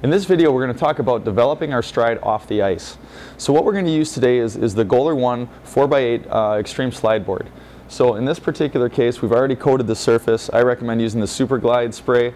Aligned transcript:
In 0.00 0.10
this 0.10 0.26
video 0.26 0.52
we're 0.52 0.62
going 0.62 0.72
to 0.72 0.78
talk 0.78 1.00
about 1.00 1.24
developing 1.24 1.72
our 1.72 1.82
stride 1.82 2.20
off 2.22 2.46
the 2.46 2.62
ice. 2.62 2.96
So 3.36 3.52
what 3.52 3.64
we're 3.64 3.72
going 3.72 3.86
to 3.86 3.90
use 3.90 4.12
today 4.12 4.38
is, 4.38 4.54
is 4.54 4.72
the 4.72 4.84
Goaler 4.84 5.16
1 5.16 5.48
4x8 5.66 6.26
uh, 6.30 6.56
Extreme 6.56 6.92
Slide 6.92 7.26
Board. 7.26 7.50
So 7.88 8.14
in 8.14 8.24
this 8.24 8.38
particular 8.38 8.88
case 8.88 9.20
we've 9.20 9.32
already 9.32 9.56
coated 9.56 9.88
the 9.88 9.96
surface. 9.96 10.50
I 10.52 10.62
recommend 10.62 11.00
using 11.00 11.20
the 11.20 11.26
Super 11.26 11.58
Glide 11.58 11.92
spray. 11.96 12.32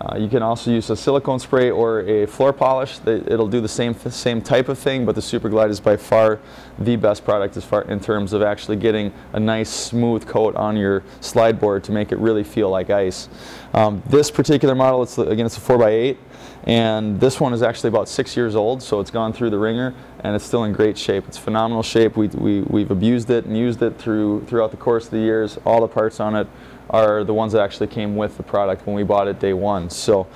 Uh, 0.00 0.16
you 0.16 0.28
can 0.28 0.42
also 0.42 0.72
use 0.72 0.90
a 0.90 0.96
silicone 0.96 1.38
spray 1.38 1.70
or 1.70 2.00
a 2.00 2.26
floor 2.26 2.52
polish. 2.52 2.98
It'll 3.06 3.48
do 3.48 3.60
the 3.60 3.68
same 3.68 3.94
same 3.94 4.40
type 4.40 4.68
of 4.68 4.78
thing, 4.78 5.04
but 5.04 5.14
the 5.14 5.22
Super 5.22 5.48
Glide 5.48 5.70
is 5.70 5.80
by 5.80 5.96
far 5.96 6.40
the 6.78 6.96
best 6.96 7.24
product 7.24 7.56
as 7.56 7.64
far 7.64 7.82
in 7.82 7.98
terms 7.98 8.32
of 8.32 8.42
actually 8.42 8.76
getting 8.76 9.12
a 9.32 9.40
nice 9.40 9.70
smooth 9.70 10.26
coat 10.26 10.54
on 10.56 10.76
your 10.76 11.02
slide 11.20 11.60
board 11.60 11.82
to 11.84 11.92
make 11.92 12.12
it 12.12 12.18
really 12.18 12.44
feel 12.44 12.70
like 12.70 12.90
ice. 12.90 13.28
Um, 13.74 14.02
this 14.06 14.30
particular 14.30 14.76
model, 14.76 15.02
it's 15.02 15.18
again 15.18 15.46
it's 15.46 15.58
a 15.58 15.60
4x8, 15.60 16.16
and 16.64 17.18
this 17.20 17.40
one 17.40 17.52
is 17.52 17.62
actually 17.62 17.88
about 17.88 18.08
six 18.08 18.36
years 18.36 18.54
old, 18.54 18.82
so 18.82 19.00
it's 19.00 19.10
gone 19.10 19.32
through 19.32 19.50
the 19.50 19.58
wringer 19.58 19.94
and 20.20 20.34
it's 20.34 20.44
still 20.44 20.64
in 20.64 20.72
great 20.72 20.98
shape. 20.98 21.24
It's 21.26 21.38
phenomenal 21.38 21.82
shape. 21.82 22.16
We, 22.16 22.28
we, 22.28 22.62
we've 22.62 22.90
abused 22.90 23.30
it 23.30 23.44
and 23.44 23.56
used 23.56 23.82
it 23.82 23.98
through 23.98 24.44
throughout 24.46 24.70
the 24.70 24.76
course 24.76 25.06
of 25.06 25.12
the 25.12 25.18
years. 25.18 25.58
All 25.64 25.80
the 25.80 25.88
parts 25.88 26.20
on 26.20 26.34
it 26.34 26.46
are 26.90 27.24
the 27.24 27.34
ones 27.34 27.52
that 27.52 27.62
actually 27.62 27.86
came 27.86 28.16
with 28.16 28.36
the 28.36 28.42
product 28.42 28.86
when 28.86 28.96
we 28.96 29.02
bought 29.02 29.28
it 29.28 29.38
day 29.38 29.52
one. 29.52 29.90
So, 29.90 30.26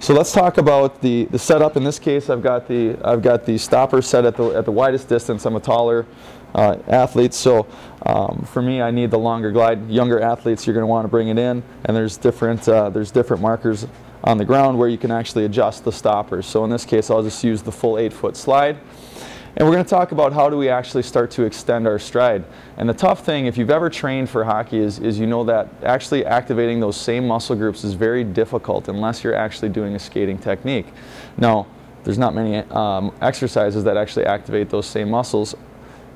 so 0.00 0.12
let's 0.12 0.32
talk 0.32 0.58
about 0.58 1.00
the, 1.00 1.24
the 1.26 1.38
setup. 1.38 1.76
In 1.76 1.84
this 1.84 1.98
case, 1.98 2.28
I've 2.28 2.42
got 2.42 2.68
the 2.68 2.96
I've 3.02 3.22
got 3.22 3.46
the 3.46 3.56
stopper 3.56 4.02
set 4.02 4.24
at 4.24 4.36
the 4.36 4.50
at 4.50 4.64
the 4.64 4.72
widest 4.72 5.08
distance. 5.08 5.46
I'm 5.46 5.56
a 5.56 5.60
taller 5.60 6.06
uh, 6.54 6.76
athlete, 6.88 7.34
so 7.34 7.66
um, 8.04 8.46
for 8.52 8.62
me, 8.62 8.82
I 8.82 8.90
need 8.90 9.10
the 9.10 9.18
longer 9.18 9.50
glide. 9.50 9.88
Younger 9.88 10.20
athletes, 10.20 10.66
you're 10.66 10.74
going 10.74 10.82
to 10.82 10.88
want 10.88 11.04
to 11.04 11.08
bring 11.08 11.28
it 11.28 11.38
in, 11.38 11.62
and 11.84 11.96
there's 11.96 12.16
different 12.16 12.68
uh, 12.68 12.90
there's 12.90 13.10
different 13.10 13.42
markers 13.42 13.86
on 14.24 14.38
the 14.38 14.44
ground 14.44 14.78
where 14.78 14.88
you 14.88 14.98
can 14.98 15.10
actually 15.10 15.44
adjust 15.44 15.84
the 15.84 15.92
stoppers. 15.92 16.46
So 16.46 16.64
in 16.64 16.70
this 16.70 16.84
case, 16.84 17.10
I'll 17.10 17.22
just 17.22 17.42
use 17.44 17.62
the 17.62 17.72
full 17.72 17.98
eight 17.98 18.12
foot 18.12 18.36
slide. 18.36 18.78
And 19.56 19.68
we're 19.68 19.74
going 19.74 19.84
to 19.84 19.90
talk 19.90 20.10
about 20.10 20.32
how 20.32 20.50
do 20.50 20.56
we 20.56 20.68
actually 20.68 21.04
start 21.04 21.30
to 21.32 21.44
extend 21.44 21.86
our 21.86 21.98
stride. 21.98 22.44
And 22.76 22.88
the 22.88 22.94
tough 22.94 23.24
thing, 23.24 23.46
if 23.46 23.56
you've 23.56 23.70
ever 23.70 23.88
trained 23.88 24.28
for 24.28 24.42
hockey, 24.42 24.78
is, 24.78 24.98
is 24.98 25.18
you 25.18 25.26
know 25.26 25.44
that 25.44 25.68
actually 25.84 26.26
activating 26.26 26.80
those 26.80 26.96
same 26.96 27.28
muscle 27.28 27.54
groups 27.54 27.84
is 27.84 27.94
very 27.94 28.24
difficult 28.24 28.88
unless 28.88 29.22
you're 29.22 29.34
actually 29.34 29.68
doing 29.68 29.94
a 29.94 29.98
skating 29.98 30.38
technique. 30.38 30.86
Now, 31.36 31.68
there's 32.02 32.18
not 32.18 32.34
many 32.34 32.56
um, 32.70 33.14
exercises 33.20 33.84
that 33.84 33.96
actually 33.96 34.26
activate 34.26 34.70
those 34.70 34.86
same 34.86 35.08
muscles. 35.08 35.54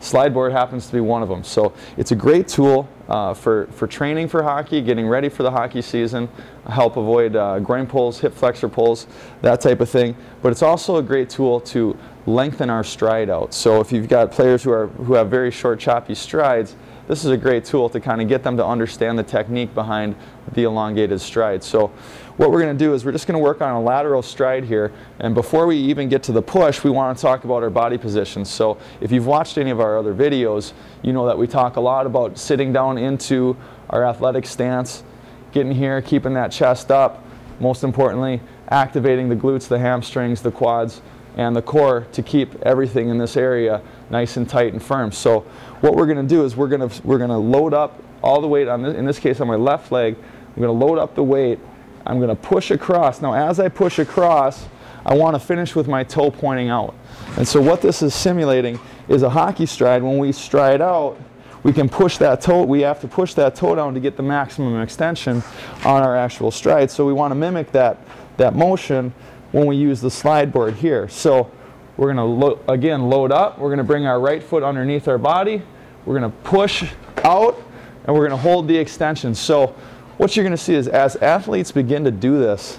Slide 0.00 0.32
board 0.32 0.52
happens 0.52 0.86
to 0.86 0.92
be 0.92 1.00
one 1.00 1.22
of 1.22 1.28
them. 1.28 1.42
So 1.42 1.72
it's 1.96 2.12
a 2.12 2.16
great 2.16 2.46
tool 2.46 2.88
uh, 3.08 3.34
for, 3.34 3.66
for 3.72 3.86
training 3.86 4.28
for 4.28 4.42
hockey, 4.42 4.80
getting 4.80 5.08
ready 5.08 5.28
for 5.28 5.42
the 5.42 5.50
hockey 5.50 5.82
season, 5.82 6.28
help 6.68 6.96
avoid 6.96 7.34
uh, 7.34 7.58
groin 7.58 7.86
pulls, 7.86 8.20
hip 8.20 8.34
flexor 8.34 8.68
pulls, 8.68 9.06
that 9.42 9.60
type 9.60 9.80
of 9.80 9.90
thing. 9.90 10.14
But 10.42 10.52
it's 10.52 10.62
also 10.62 10.96
a 10.96 11.02
great 11.02 11.30
tool 11.30 11.60
to 11.62 11.98
lengthen 12.26 12.70
our 12.70 12.84
stride 12.84 13.30
out. 13.30 13.54
So 13.54 13.80
if 13.80 13.90
you've 13.90 14.08
got 14.08 14.30
players 14.30 14.62
who, 14.62 14.70
are, 14.70 14.86
who 14.88 15.14
have 15.14 15.30
very 15.30 15.50
short, 15.50 15.80
choppy 15.80 16.14
strides, 16.14 16.76
this 17.08 17.24
is 17.24 17.30
a 17.30 17.38
great 17.38 17.64
tool 17.64 17.88
to 17.88 18.00
kind 18.00 18.20
of 18.20 18.28
get 18.28 18.42
them 18.42 18.56
to 18.58 18.64
understand 18.64 19.18
the 19.18 19.22
technique 19.22 19.74
behind 19.74 20.14
the 20.52 20.64
elongated 20.64 21.20
stride. 21.22 21.64
So 21.64 21.90
what 22.38 22.52
we're 22.52 22.62
going 22.62 22.76
to 22.76 22.84
do 22.84 22.94
is 22.94 23.04
we're 23.04 23.12
just 23.12 23.26
going 23.26 23.38
to 23.38 23.42
work 23.42 23.60
on 23.60 23.74
a 23.74 23.80
lateral 23.80 24.22
stride 24.22 24.64
here. 24.64 24.92
And 25.18 25.34
before 25.34 25.66
we 25.66 25.76
even 25.76 26.08
get 26.08 26.22
to 26.24 26.32
the 26.32 26.40
push, 26.40 26.84
we 26.84 26.90
want 26.90 27.18
to 27.18 27.20
talk 27.20 27.42
about 27.44 27.64
our 27.64 27.70
body 27.70 27.98
positions. 27.98 28.48
So 28.48 28.78
if 29.00 29.10
you've 29.10 29.26
watched 29.26 29.58
any 29.58 29.70
of 29.70 29.80
our 29.80 29.98
other 29.98 30.14
videos, 30.14 30.72
you 31.02 31.12
know 31.12 31.26
that 31.26 31.36
we 31.36 31.48
talk 31.48 31.76
a 31.76 31.80
lot 31.80 32.06
about 32.06 32.38
sitting 32.38 32.72
down 32.72 32.96
into 32.96 33.56
our 33.90 34.06
athletic 34.06 34.46
stance, 34.46 35.02
getting 35.50 35.72
here, 35.72 36.00
keeping 36.00 36.32
that 36.34 36.52
chest 36.52 36.92
up. 36.92 37.24
Most 37.58 37.82
importantly, 37.82 38.40
activating 38.70 39.28
the 39.28 39.34
glutes, 39.34 39.66
the 39.66 39.80
hamstrings, 39.80 40.40
the 40.40 40.52
quads, 40.52 41.02
and 41.36 41.56
the 41.56 41.62
core 41.62 42.06
to 42.12 42.22
keep 42.22 42.54
everything 42.62 43.08
in 43.08 43.18
this 43.18 43.36
area 43.36 43.82
nice 44.10 44.36
and 44.36 44.48
tight 44.48 44.72
and 44.72 44.82
firm. 44.82 45.10
So 45.10 45.40
what 45.80 45.96
we're 45.96 46.06
going 46.06 46.22
to 46.22 46.34
do 46.34 46.44
is 46.44 46.54
we're 46.56 46.68
going 46.68 46.88
to 46.88 47.02
we're 47.02 47.18
going 47.18 47.30
to 47.30 47.36
load 47.36 47.74
up 47.74 48.00
all 48.22 48.40
the 48.40 48.46
weight 48.46 48.68
on 48.68 48.82
this, 48.82 48.94
in 48.94 49.06
this 49.06 49.18
case 49.18 49.40
on 49.40 49.48
my 49.48 49.56
left 49.56 49.90
leg. 49.90 50.16
I'm 50.16 50.62
going 50.62 50.78
to 50.78 50.86
load 50.86 50.98
up 50.98 51.16
the 51.16 51.24
weight. 51.24 51.58
I'm 52.08 52.16
going 52.16 52.30
to 52.30 52.34
push 52.34 52.70
across. 52.70 53.20
Now 53.20 53.34
as 53.34 53.60
I 53.60 53.68
push 53.68 53.98
across, 53.98 54.66
I 55.06 55.14
want 55.14 55.36
to 55.36 55.40
finish 55.40 55.76
with 55.76 55.86
my 55.86 56.02
toe 56.02 56.30
pointing 56.30 56.70
out. 56.70 56.94
And 57.36 57.46
so 57.46 57.60
what 57.60 57.82
this 57.82 58.02
is 58.02 58.14
simulating 58.14 58.80
is 59.08 59.22
a 59.22 59.30
hockey 59.30 59.66
stride. 59.66 60.02
When 60.02 60.18
we 60.18 60.32
stride 60.32 60.80
out, 60.80 61.18
we 61.62 61.72
can 61.72 61.88
push 61.88 62.18
that 62.18 62.40
toe, 62.40 62.62
we 62.64 62.80
have 62.80 63.00
to 63.00 63.08
push 63.08 63.34
that 63.34 63.54
toe 63.54 63.74
down 63.74 63.92
to 63.94 64.00
get 64.00 64.16
the 64.16 64.22
maximum 64.22 64.80
extension 64.80 65.42
on 65.84 66.02
our 66.02 66.16
actual 66.16 66.50
stride. 66.50 66.90
So 66.90 67.04
we 67.04 67.12
want 67.12 67.30
to 67.32 67.34
mimic 67.34 67.72
that, 67.72 67.98
that 68.36 68.54
motion 68.54 69.12
when 69.52 69.66
we 69.66 69.76
use 69.76 70.00
the 70.00 70.10
slide 70.10 70.52
board 70.52 70.74
here. 70.74 71.08
So 71.08 71.50
we're 71.96 72.14
going 72.14 72.40
to, 72.40 72.72
again, 72.72 73.10
load 73.10 73.32
up. 73.32 73.58
We're 73.58 73.68
going 73.68 73.78
to 73.78 73.84
bring 73.84 74.06
our 74.06 74.20
right 74.20 74.42
foot 74.42 74.62
underneath 74.62 75.08
our 75.08 75.18
body. 75.18 75.62
We're 76.06 76.18
going 76.18 76.30
to 76.30 76.38
push 76.38 76.90
out, 77.24 77.60
and 78.04 78.14
we're 78.14 78.28
going 78.28 78.38
to 78.38 78.48
hold 78.48 78.68
the 78.68 78.76
extension. 78.76 79.34
So 79.34 79.74
what 80.18 80.36
you're 80.36 80.44
going 80.44 80.56
to 80.56 80.62
see 80.62 80.74
is 80.74 80.88
as 80.88 81.16
athletes 81.16 81.72
begin 81.72 82.04
to 82.04 82.10
do 82.10 82.38
this, 82.38 82.78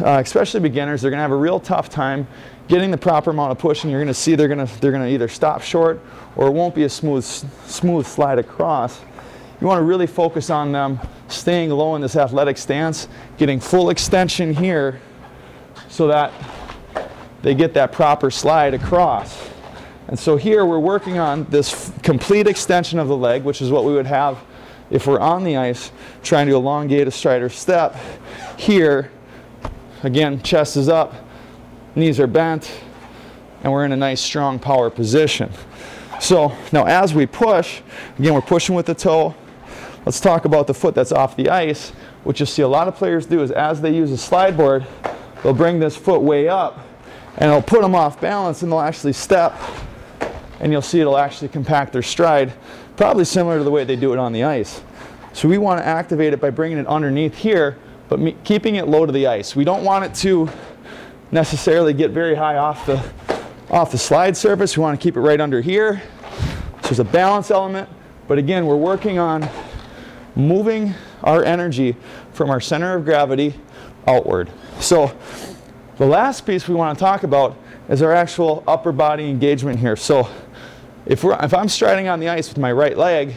uh, 0.00 0.20
especially 0.24 0.60
beginners, 0.60 1.02
they're 1.02 1.10
going 1.10 1.18
to 1.18 1.22
have 1.22 1.30
a 1.30 1.36
real 1.36 1.60
tough 1.60 1.88
time 1.88 2.26
getting 2.68 2.90
the 2.90 2.98
proper 2.98 3.30
amount 3.30 3.52
of 3.52 3.58
push, 3.58 3.84
and 3.84 3.90
you're 3.90 4.00
going 4.00 4.08
to 4.08 4.14
see 4.14 4.34
they're 4.34 4.48
going 4.48 4.66
to 4.66 4.80
they're 4.80 4.90
going 4.90 5.04
to 5.04 5.10
either 5.10 5.28
stop 5.28 5.62
short 5.62 6.00
or 6.34 6.48
it 6.48 6.50
won't 6.50 6.74
be 6.74 6.84
a 6.84 6.88
smooth 6.88 7.22
smooth 7.22 8.06
slide 8.06 8.38
across. 8.38 9.00
You 9.60 9.66
want 9.66 9.78
to 9.78 9.84
really 9.84 10.06
focus 10.06 10.50
on 10.50 10.72
them 10.72 10.98
staying 11.28 11.70
low 11.70 11.94
in 11.94 12.02
this 12.02 12.16
athletic 12.16 12.58
stance, 12.58 13.08
getting 13.38 13.60
full 13.60 13.90
extension 13.90 14.54
here, 14.54 15.00
so 15.88 16.06
that 16.08 16.32
they 17.42 17.54
get 17.54 17.74
that 17.74 17.92
proper 17.92 18.30
slide 18.30 18.74
across. 18.74 19.50
And 20.08 20.18
so 20.18 20.36
here 20.36 20.64
we're 20.64 20.78
working 20.78 21.18
on 21.18 21.44
this 21.44 21.92
complete 22.02 22.46
extension 22.46 22.98
of 22.98 23.08
the 23.08 23.16
leg, 23.16 23.44
which 23.44 23.60
is 23.60 23.70
what 23.70 23.84
we 23.84 23.92
would 23.92 24.06
have 24.06 24.38
if 24.90 25.06
we're 25.06 25.20
on 25.20 25.44
the 25.44 25.56
ice 25.56 25.90
trying 26.22 26.46
to 26.46 26.54
elongate 26.54 27.08
a 27.08 27.10
strider 27.10 27.48
step. 27.48 27.96
Here, 28.56 29.10
again, 30.02 30.42
chest 30.42 30.76
is 30.76 30.88
up, 30.88 31.14
knees 31.94 32.20
are 32.20 32.26
bent, 32.26 32.70
and 33.62 33.72
we're 33.72 33.84
in 33.84 33.92
a 33.92 33.96
nice 33.96 34.20
strong 34.20 34.58
power 34.58 34.90
position. 34.90 35.50
So 36.20 36.56
now 36.72 36.84
as 36.84 37.14
we 37.14 37.26
push, 37.26 37.82
again, 38.18 38.34
we're 38.34 38.40
pushing 38.40 38.74
with 38.74 38.86
the 38.86 38.94
toe. 38.94 39.34
Let's 40.04 40.20
talk 40.20 40.44
about 40.44 40.66
the 40.66 40.74
foot 40.74 40.94
that's 40.94 41.12
off 41.12 41.36
the 41.36 41.50
ice. 41.50 41.90
What 42.22 42.38
you'll 42.38 42.46
see 42.46 42.62
a 42.62 42.68
lot 42.68 42.88
of 42.88 42.94
players 42.94 43.26
do 43.26 43.42
is 43.42 43.50
as 43.50 43.80
they 43.80 43.94
use 43.94 44.12
a 44.12 44.16
slide 44.16 44.56
board, 44.56 44.86
they'll 45.42 45.52
bring 45.52 45.78
this 45.78 45.96
foot 45.96 46.22
way 46.22 46.48
up 46.48 46.86
and 47.38 47.50
it'll 47.50 47.62
put 47.62 47.82
them 47.82 47.94
off 47.94 48.20
balance 48.20 48.62
and 48.62 48.72
they'll 48.72 48.80
actually 48.80 49.12
step 49.12 49.58
and 50.60 50.72
you'll 50.72 50.82
see 50.82 51.00
it'll 51.00 51.18
actually 51.18 51.48
compact 51.48 51.92
their 51.92 52.02
stride, 52.02 52.52
probably 52.96 53.24
similar 53.24 53.58
to 53.58 53.64
the 53.64 53.70
way 53.70 53.84
they 53.84 53.96
do 53.96 54.12
it 54.12 54.18
on 54.18 54.32
the 54.32 54.44
ice. 54.44 54.82
So 55.32 55.48
we 55.48 55.58
want 55.58 55.80
to 55.80 55.86
activate 55.86 56.32
it 56.32 56.40
by 56.40 56.50
bringing 56.50 56.78
it 56.78 56.86
underneath 56.86 57.36
here, 57.36 57.78
but 58.08 58.18
me, 58.18 58.36
keeping 58.44 58.76
it 58.76 58.88
low 58.88 59.04
to 59.04 59.12
the 59.12 59.26
ice. 59.26 59.54
We 59.54 59.64
don't 59.64 59.84
want 59.84 60.04
it 60.04 60.14
to 60.16 60.48
necessarily 61.30 61.92
get 61.92 62.12
very 62.12 62.34
high 62.34 62.56
off 62.56 62.86
the, 62.86 63.04
off 63.70 63.90
the 63.90 63.98
slide 63.98 64.36
surface. 64.36 64.76
We 64.76 64.82
want 64.82 64.98
to 64.98 65.02
keep 65.02 65.16
it 65.16 65.20
right 65.20 65.40
under 65.40 65.60
here. 65.60 66.02
So 66.82 66.82
there's 66.82 67.00
a 67.00 67.04
balance 67.04 67.50
element, 67.50 67.88
but 68.28 68.38
again, 68.38 68.66
we're 68.66 68.76
working 68.76 69.18
on 69.18 69.48
moving 70.36 70.94
our 71.22 71.44
energy 71.44 71.96
from 72.32 72.48
our 72.48 72.60
center 72.60 72.94
of 72.94 73.04
gravity 73.04 73.54
outward. 74.06 74.50
So 74.80 75.16
the 75.98 76.06
last 76.06 76.46
piece 76.46 76.68
we 76.68 76.74
want 76.74 76.96
to 76.98 77.02
talk 77.02 77.24
about 77.24 77.56
is 77.88 78.02
our 78.02 78.12
actual 78.12 78.62
upper 78.66 78.92
body 78.92 79.28
engagement 79.28 79.78
here. 79.78 79.96
So 79.96 80.28
if, 81.06 81.24
if 81.24 81.54
I'm 81.54 81.68
striding 81.68 82.08
on 82.08 82.20
the 82.20 82.28
ice 82.28 82.48
with 82.48 82.58
my 82.58 82.72
right 82.72 82.96
leg, 82.96 83.34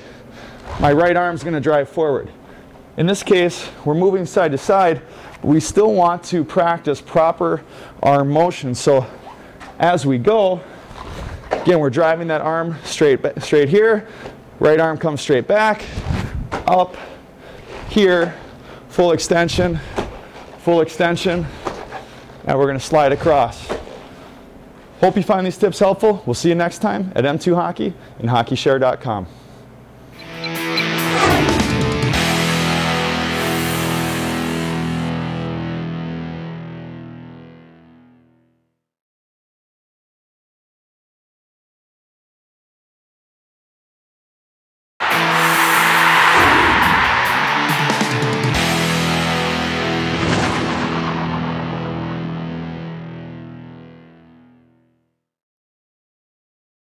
my 0.80 0.92
right 0.92 1.16
arm's 1.16 1.44
going 1.44 1.54
to 1.54 1.60
drive 1.60 1.88
forward. 1.90 2.30
In 2.98 3.06
this 3.06 3.24
case, 3.24 3.70
we're 3.86 3.94
moving 3.94 4.26
side 4.26 4.52
to 4.52 4.58
side, 4.58 5.02
but 5.36 5.46
we 5.46 5.60
still 5.60 5.94
want 5.94 6.24
to 6.26 6.44
practice 6.44 7.00
proper 7.00 7.64
arm 8.04 8.30
motion. 8.30 8.74
So 8.76 9.06
as 9.80 10.06
we 10.06 10.18
go, 10.18 10.62
again, 11.52 11.80
we're 11.80 11.90
driving 11.90 12.28
that 12.28 12.42
arm 12.42 12.76
straight, 12.84 13.20
straight 13.42 13.70
here, 13.70 14.08
right 14.60 14.80
arm 14.80 14.98
comes 14.98 15.22
straight 15.22 15.48
back, 15.48 15.84
up, 16.68 16.98
here, 17.90 18.36
full 18.90 19.12
extension, 19.12 19.80
full 20.60 20.82
extension, 20.82 21.46
and 22.46 22.58
we're 22.58 22.66
going 22.66 22.78
to 22.78 22.84
slide 22.84 23.12
across. 23.12 23.79
Hope 25.00 25.16
you 25.16 25.24
find 25.24 25.46
these 25.46 25.58
tips 25.58 25.80
helpful. 25.80 26.22
We'll 26.26 26.34
see 26.34 26.50
you 26.50 26.56
next 26.56 26.80
time 26.80 27.12
at 27.16 27.24
M2 27.24 27.56
Hockey 27.56 27.94
and 28.20 28.30
hockeyshare.com. 28.30 29.28